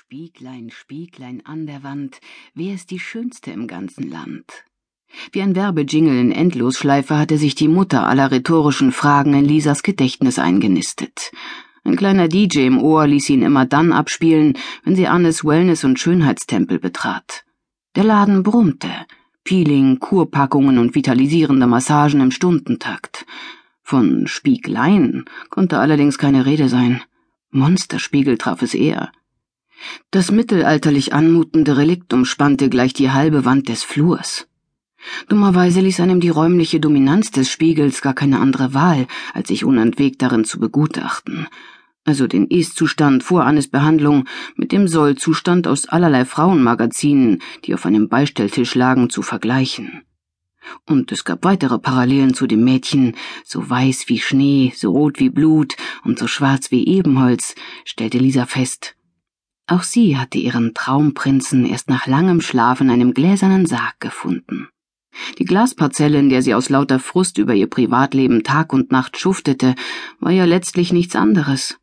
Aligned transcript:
Spieglein, 0.00 0.70
Spieglein 0.70 1.42
an 1.44 1.66
der 1.66 1.82
Wand, 1.82 2.20
wer 2.54 2.72
ist 2.72 2.92
die 2.92 3.00
Schönste 3.00 3.50
im 3.50 3.66
ganzen 3.66 4.08
Land? 4.08 4.44
Wie 5.32 5.42
ein 5.42 5.56
Werbejingle 5.56 6.20
in 6.20 6.30
Endlosschleife 6.30 7.18
hatte 7.18 7.36
sich 7.36 7.56
die 7.56 7.66
Mutter 7.66 8.06
aller 8.06 8.30
rhetorischen 8.30 8.92
Fragen 8.92 9.34
in 9.34 9.44
Lisas 9.44 9.82
Gedächtnis 9.82 10.38
eingenistet. 10.38 11.32
Ein 11.82 11.96
kleiner 11.96 12.28
DJ 12.28 12.66
im 12.66 12.78
Ohr 12.78 13.08
ließ 13.08 13.28
ihn 13.30 13.42
immer 13.42 13.66
dann 13.66 13.92
abspielen, 13.92 14.56
wenn 14.84 14.94
sie 14.94 15.08
Annes 15.08 15.44
Wellness- 15.44 15.84
und 15.84 15.98
Schönheitstempel 15.98 16.78
betrat. 16.78 17.44
Der 17.96 18.04
Laden 18.04 18.44
brummte. 18.44 18.90
Peeling, 19.42 19.98
Kurpackungen 19.98 20.78
und 20.78 20.94
vitalisierende 20.94 21.66
Massagen 21.66 22.20
im 22.20 22.30
Stundentakt. 22.30 23.26
Von 23.82 24.28
Spieglein 24.28 25.24
konnte 25.50 25.80
allerdings 25.80 26.18
keine 26.18 26.46
Rede 26.46 26.68
sein. 26.68 27.02
Monsterspiegel 27.50 28.38
traf 28.38 28.62
es 28.62 28.74
eher. 28.74 29.10
Das 30.10 30.30
mittelalterlich 30.30 31.12
anmutende 31.12 31.76
Relikt 31.76 32.12
umspannte 32.12 32.68
gleich 32.68 32.92
die 32.92 33.10
halbe 33.10 33.44
Wand 33.44 33.68
des 33.68 33.84
Flurs. 33.84 34.48
Dummerweise 35.28 35.80
ließ 35.80 36.00
einem 36.00 36.20
die 36.20 36.28
räumliche 36.28 36.80
Dominanz 36.80 37.30
des 37.30 37.50
Spiegels 37.50 38.02
gar 38.02 38.14
keine 38.14 38.40
andere 38.40 38.74
Wahl, 38.74 39.06
als 39.32 39.48
sich 39.48 39.64
unentwegt 39.64 40.22
darin 40.22 40.44
zu 40.44 40.58
begutachten, 40.58 41.46
also 42.04 42.26
den 42.26 42.46
Ist-Zustand 42.48 43.22
vor 43.22 43.44
Annes 43.44 43.68
Behandlung 43.68 44.24
mit 44.56 44.72
dem 44.72 44.88
Soll-Zustand 44.88 45.68
aus 45.68 45.88
allerlei 45.88 46.24
Frauenmagazinen, 46.24 47.40
die 47.64 47.74
auf 47.74 47.86
einem 47.86 48.08
Beistelltisch 48.08 48.74
lagen, 48.74 49.08
zu 49.08 49.22
vergleichen. 49.22 50.02
Und 50.86 51.12
es 51.12 51.24
gab 51.24 51.44
weitere 51.44 51.78
Parallelen 51.78 52.34
zu 52.34 52.46
dem 52.46 52.64
Mädchen, 52.64 53.14
so 53.44 53.70
weiß 53.70 54.08
wie 54.08 54.18
Schnee, 54.18 54.72
so 54.76 54.90
rot 54.90 55.18
wie 55.18 55.30
Blut 55.30 55.76
und 56.04 56.18
so 56.18 56.26
schwarz 56.26 56.70
wie 56.70 56.86
Ebenholz, 56.86 57.54
stellte 57.84 58.18
Lisa 58.18 58.44
fest, 58.44 58.97
auch 59.68 59.82
sie 59.82 60.16
hatte 60.16 60.38
ihren 60.38 60.74
Traumprinzen 60.74 61.66
erst 61.66 61.90
nach 61.90 62.06
langem 62.06 62.40
Schlaf 62.40 62.80
in 62.80 62.90
einem 62.90 63.14
gläsernen 63.14 63.66
Sarg 63.66 64.00
gefunden. 64.00 64.68
Die 65.38 65.44
Glasparzelle, 65.44 66.18
in 66.18 66.28
der 66.28 66.42
sie 66.42 66.54
aus 66.54 66.68
lauter 66.68 66.98
Frust 66.98 67.38
über 67.38 67.54
ihr 67.54 67.68
Privatleben 67.68 68.44
Tag 68.44 68.72
und 68.72 68.92
Nacht 68.92 69.18
schuftete, 69.18 69.74
war 70.20 70.32
ja 70.32 70.44
letztlich 70.44 70.92
nichts 70.92 71.16
anderes. 71.16 71.78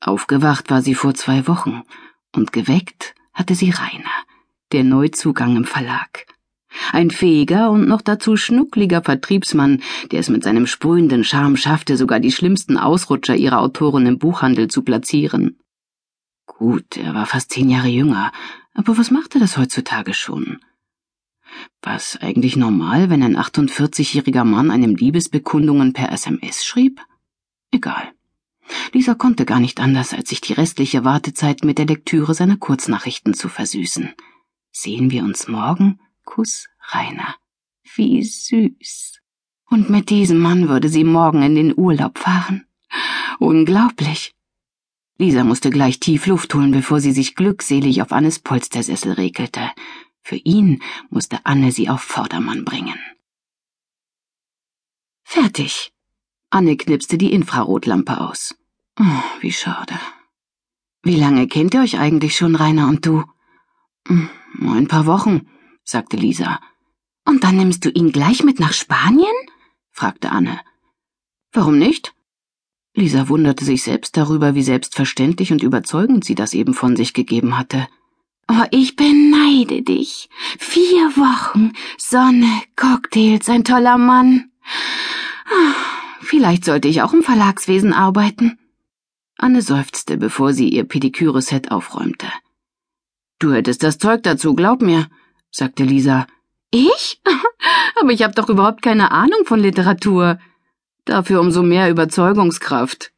Aufgewacht 0.00 0.70
war 0.70 0.82
sie 0.82 0.94
vor 0.94 1.14
zwei 1.14 1.46
Wochen, 1.46 1.82
und 2.34 2.52
geweckt 2.52 3.14
hatte 3.32 3.54
sie 3.54 3.70
Rainer, 3.70 4.10
der 4.72 4.84
Neuzugang 4.84 5.56
im 5.56 5.64
Verlag. 5.64 6.26
Ein 6.92 7.10
fähiger 7.10 7.70
und 7.70 7.86
noch 7.86 8.00
dazu 8.00 8.36
schnuckliger 8.36 9.02
Vertriebsmann, 9.02 9.82
der 10.10 10.20
es 10.20 10.28
mit 10.28 10.42
seinem 10.42 10.66
sprühenden 10.66 11.22
Charme 11.22 11.56
schaffte, 11.56 11.96
sogar 11.96 12.18
die 12.18 12.32
schlimmsten 12.32 12.78
Ausrutscher 12.78 13.36
ihrer 13.36 13.60
Autoren 13.60 14.06
im 14.06 14.18
Buchhandel 14.18 14.68
zu 14.68 14.82
platzieren. 14.82 15.58
Gut, 16.46 16.96
er 16.96 17.14
war 17.14 17.26
fast 17.26 17.52
zehn 17.52 17.70
Jahre 17.70 17.88
jünger, 17.88 18.32
aber 18.74 18.96
was 18.98 19.10
machte 19.10 19.38
das 19.38 19.56
heutzutage 19.56 20.14
schon? 20.14 20.60
Was 21.82 22.16
eigentlich 22.16 22.56
normal, 22.56 23.10
wenn 23.10 23.22
ein 23.22 23.36
48-jähriger 23.36 24.44
Mann 24.44 24.70
einem 24.70 24.94
Liebesbekundungen 24.94 25.92
per 25.92 26.12
SMS 26.12 26.64
schrieb? 26.64 27.00
Egal. 27.70 28.12
Lisa 28.92 29.14
konnte 29.14 29.44
gar 29.44 29.60
nicht 29.60 29.80
anders, 29.80 30.14
als 30.14 30.28
sich 30.28 30.40
die 30.40 30.52
restliche 30.52 31.04
Wartezeit 31.04 31.64
mit 31.64 31.78
der 31.78 31.86
Lektüre 31.86 32.34
seiner 32.34 32.56
Kurznachrichten 32.56 33.34
zu 33.34 33.48
versüßen. 33.48 34.12
Sehen 34.70 35.10
wir 35.10 35.24
uns 35.24 35.48
morgen? 35.48 36.00
Kuss, 36.24 36.68
Rainer. 36.90 37.34
Wie 37.94 38.22
süß. 38.22 39.20
Und 39.68 39.90
mit 39.90 40.10
diesem 40.10 40.38
Mann 40.38 40.68
würde 40.68 40.88
sie 40.88 41.04
morgen 41.04 41.42
in 41.42 41.54
den 41.54 41.76
Urlaub 41.76 42.18
fahren. 42.18 42.64
Unglaublich. 43.38 44.34
Lisa 45.18 45.44
musste 45.44 45.70
gleich 45.70 46.00
tief 46.00 46.26
Luft 46.26 46.54
holen, 46.54 46.72
bevor 46.72 47.00
sie 47.00 47.12
sich 47.12 47.34
glückselig 47.34 48.02
auf 48.02 48.12
Annes 48.12 48.38
Polstersessel 48.38 49.12
regelte. 49.12 49.70
Für 50.22 50.36
ihn 50.36 50.82
musste 51.10 51.44
Anne 51.44 51.72
sie 51.72 51.88
auf 51.88 52.00
Vordermann 52.00 52.64
bringen. 52.64 52.98
Fertig. 55.24 55.92
Anne 56.50 56.76
knipste 56.76 57.18
die 57.18 57.32
Infrarotlampe 57.32 58.20
aus. 58.20 58.54
Oh, 59.00 59.22
wie 59.40 59.52
schade. 59.52 59.98
Wie 61.02 61.16
lange 61.16 61.48
kennt 61.48 61.74
ihr 61.74 61.80
euch 61.80 61.98
eigentlich 61.98 62.36
schon, 62.36 62.54
Rainer 62.54 62.88
und 62.88 63.06
du? 63.06 63.24
Hm, 64.06 64.28
ein 64.60 64.88
paar 64.88 65.06
Wochen, 65.06 65.48
sagte 65.84 66.16
Lisa. 66.16 66.60
Und 67.24 67.44
dann 67.44 67.56
nimmst 67.56 67.84
du 67.84 67.90
ihn 67.90 68.12
gleich 68.12 68.44
mit 68.44 68.60
nach 68.60 68.72
Spanien? 68.72 69.34
fragte 69.90 70.30
Anne. 70.30 70.60
Warum 71.52 71.78
nicht? 71.78 72.11
Lisa 72.94 73.28
wunderte 73.28 73.64
sich 73.64 73.82
selbst 73.82 74.16
darüber, 74.16 74.54
wie 74.54 74.62
selbstverständlich 74.62 75.52
und 75.52 75.62
überzeugend 75.62 76.24
sie 76.24 76.34
das 76.34 76.52
eben 76.52 76.74
von 76.74 76.94
sich 76.94 77.14
gegeben 77.14 77.58
hatte. 77.58 77.88
Oh, 78.48 78.64
ich 78.70 78.96
beneide 78.96 79.82
dich. 79.82 80.28
Vier 80.58 81.16
Wochen, 81.16 81.72
Sonne, 81.96 82.62
Cocktails, 82.76 83.48
ein 83.48 83.64
toller 83.64 83.96
Mann. 83.96 84.50
Ah, 85.46 85.74
vielleicht 86.20 86.64
sollte 86.64 86.88
ich 86.88 87.00
auch 87.00 87.14
im 87.14 87.22
Verlagswesen 87.22 87.94
arbeiten. 87.94 88.58
Anne 89.38 89.62
seufzte, 89.62 90.18
bevor 90.18 90.52
sie 90.52 90.68
ihr 90.68 90.84
Pediküre-Set 90.84 91.70
aufräumte. 91.70 92.26
Du 93.38 93.52
hättest 93.52 93.82
das 93.82 93.98
Zeug 93.98 94.22
dazu, 94.22 94.54
glaub 94.54 94.82
mir, 94.82 95.08
sagte 95.50 95.84
Lisa. 95.84 96.26
Ich? 96.70 97.20
Aber 98.00 98.10
ich 98.10 98.22
habe 98.22 98.34
doch 98.34 98.48
überhaupt 98.48 98.82
keine 98.82 99.12
Ahnung 99.12 99.44
von 99.46 99.60
Literatur. 99.60 100.38
Dafür 101.04 101.40
umso 101.40 101.62
mehr 101.62 101.90
Überzeugungskraft. 101.90 103.12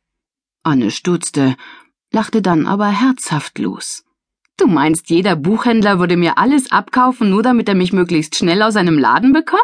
Anne 0.63 0.91
stutzte, 0.91 1.57
lachte 2.11 2.41
dann 2.41 2.67
aber 2.67 2.89
herzhaft 2.89 3.59
los. 3.59 4.05
Du 4.57 4.67
meinst, 4.67 5.11
jeder 5.11 5.37
Buchhändler 5.37 5.99
würde 5.99 6.17
mir 6.17 6.39
alles 6.39 6.71
abkaufen, 6.71 7.29
nur 7.29 7.43
damit 7.43 7.69
er 7.69 7.75
mich 7.75 7.93
möglichst 7.93 8.37
schnell 8.37 8.63
aus 8.63 8.75
seinem 8.75 8.99
Laden 8.99 9.33
bekommt? 9.33 9.61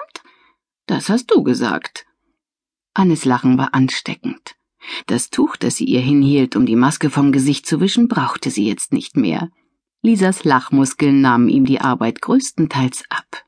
Das 0.87 1.09
hast 1.09 1.31
du 1.31 1.43
gesagt. 1.43 2.07
Annes 2.93 3.25
Lachen 3.25 3.57
war 3.57 3.73
ansteckend. 3.73 4.57
Das 5.07 5.31
Tuch, 5.31 5.57
das 5.57 5.77
sie 5.77 5.85
ihr 5.85 6.01
hinhielt, 6.01 6.57
um 6.57 6.67
die 6.67 6.77
Maske 6.77 7.11
vom 7.11 7.33
Gesicht 7.33 7.67
zu 7.67 7.81
wischen, 7.81 8.09
brauchte 8.09 8.51
sie 8.51 8.67
jetzt 8.67 8.93
nicht 8.93 9.17
mehr. 9.17 9.51
Lisas 10.03 10.45
Lachmuskeln 10.45 11.21
nahmen 11.21 11.49
ihm 11.49 11.65
die 11.65 11.81
Arbeit 11.81 12.21
größtenteils 12.21 13.05
ab. 13.11 13.45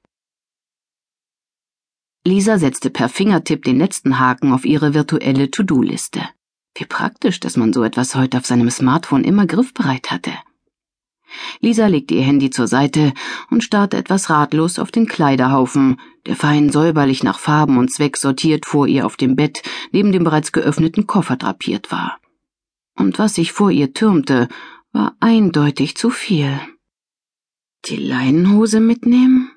Lisa 2.24 2.58
setzte 2.58 2.90
per 2.90 3.08
Fingertipp 3.08 3.64
den 3.64 3.78
letzten 3.78 4.20
Haken 4.20 4.52
auf 4.52 4.64
ihre 4.64 4.94
virtuelle 4.94 5.50
To-Do-Liste. 5.50 6.22
Wie 6.76 6.84
praktisch, 6.84 7.40
dass 7.40 7.56
man 7.56 7.72
so 7.72 7.82
etwas 7.82 8.14
heute 8.14 8.38
auf 8.38 8.46
seinem 8.46 8.70
Smartphone 8.70 9.24
immer 9.24 9.46
griffbereit 9.46 10.10
hatte. 10.10 10.32
Lisa 11.60 11.86
legte 11.86 12.14
ihr 12.14 12.22
Handy 12.22 12.50
zur 12.50 12.68
Seite 12.68 13.12
und 13.50 13.64
starrte 13.64 13.96
etwas 13.96 14.30
ratlos 14.30 14.78
auf 14.78 14.90
den 14.90 15.06
Kleiderhaufen, 15.06 15.98
der 16.26 16.36
fein 16.36 16.70
säuberlich 16.70 17.22
nach 17.24 17.38
Farben 17.38 17.78
und 17.78 17.90
Zweck 17.90 18.16
sortiert 18.16 18.66
vor 18.66 18.86
ihr 18.86 19.06
auf 19.06 19.16
dem 19.16 19.34
Bett 19.34 19.62
neben 19.92 20.12
dem 20.12 20.24
bereits 20.24 20.52
geöffneten 20.52 21.06
Koffer 21.06 21.36
drapiert 21.36 21.90
war. 21.90 22.18
Und 22.94 23.18
was 23.18 23.34
sich 23.34 23.52
vor 23.52 23.70
ihr 23.70 23.94
türmte, 23.94 24.48
war 24.92 25.16
eindeutig 25.20 25.96
zu 25.96 26.10
viel. 26.10 26.60
Die 27.86 27.96
Leinenhose 27.96 28.80
mitnehmen? 28.80 29.51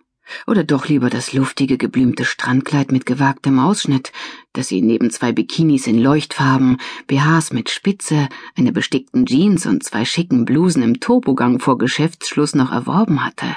Oder 0.47 0.63
doch 0.63 0.87
lieber 0.87 1.09
das 1.09 1.33
luftige, 1.33 1.77
geblümte 1.77 2.25
Strandkleid 2.25 2.91
mit 2.91 3.05
gewagtem 3.05 3.59
Ausschnitt, 3.59 4.11
das 4.53 4.67
sie 4.67 4.81
neben 4.81 5.11
zwei 5.11 5.31
Bikinis 5.31 5.87
in 5.87 5.99
Leuchtfarben, 5.99 6.77
BHs 7.07 7.53
mit 7.53 7.69
Spitze, 7.69 8.29
einer 8.55 8.71
bestickten 8.71 9.25
Jeans 9.25 9.65
und 9.65 9.83
zwei 9.83 10.03
schicken 10.03 10.45
Blusen 10.45 10.81
im 10.81 10.99
Turbogang 10.99 11.59
vor 11.59 11.77
Geschäftsschluss 11.77 12.55
noch 12.55 12.71
erworben 12.71 13.23
hatte. 13.23 13.55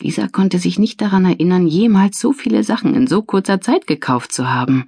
Lisa 0.00 0.28
konnte 0.28 0.58
sich 0.58 0.78
nicht 0.78 1.00
daran 1.00 1.26
erinnern, 1.26 1.66
jemals 1.66 2.18
so 2.18 2.32
viele 2.32 2.64
Sachen 2.64 2.94
in 2.94 3.06
so 3.06 3.22
kurzer 3.22 3.60
Zeit 3.60 3.86
gekauft 3.86 4.32
zu 4.32 4.48
haben. 4.48 4.86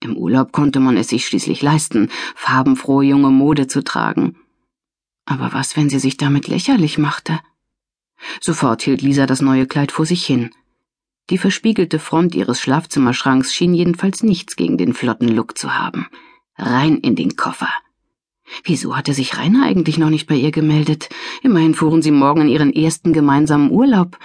Im 0.00 0.16
Urlaub 0.16 0.52
konnte 0.52 0.80
man 0.80 0.96
es 0.96 1.08
sich 1.08 1.26
schließlich 1.26 1.62
leisten, 1.62 2.10
farbenfrohe 2.34 3.04
junge 3.04 3.30
Mode 3.30 3.68
zu 3.68 3.82
tragen. 3.82 4.36
Aber 5.24 5.52
was, 5.52 5.76
wenn 5.76 5.88
sie 5.88 6.00
sich 6.00 6.16
damit 6.16 6.48
lächerlich 6.48 6.98
machte? 6.98 7.38
Sofort 8.40 8.82
hielt 8.82 9.02
Lisa 9.02 9.26
das 9.26 9.40
neue 9.40 9.66
Kleid 9.66 9.92
vor 9.92 10.06
sich 10.06 10.24
hin. 10.24 10.50
Die 11.30 11.38
verspiegelte 11.38 11.98
Front 11.98 12.34
ihres 12.34 12.60
Schlafzimmerschranks 12.60 13.54
schien 13.54 13.74
jedenfalls 13.74 14.22
nichts 14.22 14.56
gegen 14.56 14.76
den 14.76 14.92
flotten 14.92 15.28
Look 15.28 15.56
zu 15.56 15.74
haben. 15.74 16.08
Rein 16.56 16.98
in 16.98 17.16
den 17.16 17.36
Koffer. 17.36 17.68
Wieso 18.64 18.96
hatte 18.96 19.14
sich 19.14 19.38
Rainer 19.38 19.64
eigentlich 19.64 19.98
noch 19.98 20.10
nicht 20.10 20.26
bei 20.26 20.34
ihr 20.34 20.50
gemeldet? 20.50 21.08
Immerhin 21.42 21.74
fuhren 21.74 22.02
sie 22.02 22.10
morgen 22.10 22.42
in 22.42 22.48
ihren 22.48 22.72
ersten 22.72 23.12
gemeinsamen 23.12 23.70
Urlaub. 23.70 24.18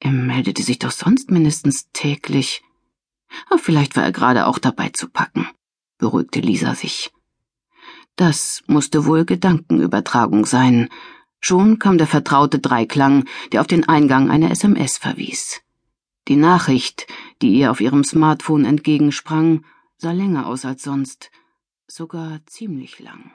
Er 0.00 0.12
meldete 0.12 0.62
sich 0.62 0.78
doch 0.78 0.90
sonst 0.90 1.30
mindestens 1.30 1.90
täglich. 1.92 2.62
Aber 3.48 3.58
vielleicht 3.58 3.96
war 3.96 4.04
er 4.04 4.12
gerade 4.12 4.46
auch 4.46 4.58
dabei 4.58 4.90
zu 4.90 5.08
packen, 5.08 5.48
beruhigte 5.98 6.40
Lisa 6.40 6.74
sich. 6.74 7.10
Das 8.14 8.62
musste 8.66 9.04
wohl 9.04 9.24
Gedankenübertragung 9.24 10.46
sein, 10.46 10.88
Schon 11.48 11.78
kam 11.78 11.96
der 11.96 12.08
vertraute 12.08 12.58
Dreiklang, 12.58 13.24
der 13.52 13.60
auf 13.60 13.68
den 13.68 13.88
Eingang 13.88 14.30
einer 14.30 14.50
SMS 14.50 14.98
verwies. 14.98 15.62
Die 16.26 16.34
Nachricht, 16.34 17.06
die 17.40 17.50
ihr 17.50 17.70
auf 17.70 17.80
ihrem 17.80 18.02
Smartphone 18.02 18.64
entgegensprang, 18.64 19.64
sah 19.96 20.10
länger 20.10 20.48
aus 20.48 20.64
als 20.64 20.82
sonst, 20.82 21.30
sogar 21.86 22.44
ziemlich 22.46 22.98
lang. 22.98 23.30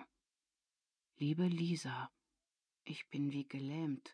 Liebe 1.20 1.48
Lisa. 1.48 2.12
Ich 2.84 3.08
bin 3.08 3.32
wie 3.32 3.48
gelähmt 3.48 4.14